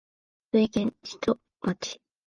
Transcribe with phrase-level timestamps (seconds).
[0.51, 2.01] 鳥取県智頭町